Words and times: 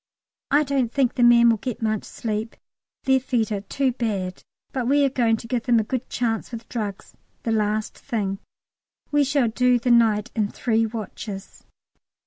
I 0.49 0.63
don't 0.63 0.91
think 0.91 1.13
the 1.13 1.21
men 1.21 1.51
will 1.51 1.57
get 1.57 1.79
much 1.79 2.05
sleep, 2.05 2.55
their 3.03 3.19
feet 3.19 3.51
are 3.51 3.61
too 3.61 3.91
bad, 3.91 4.41
but 4.73 4.87
we 4.87 5.05
are 5.05 5.11
going 5.11 5.37
to 5.37 5.47
give 5.47 5.65
them 5.67 5.77
a 5.79 5.83
good 5.83 6.09
chance 6.09 6.51
with 6.51 6.67
drugs, 6.69 7.13
the 7.43 7.51
last 7.51 7.95
thing. 7.99 8.39
We 9.11 9.23
shall 9.23 9.49
do 9.49 9.77
the 9.77 9.91
night 9.91 10.31
in 10.35 10.47
three 10.49 10.87
watches. 10.87 11.65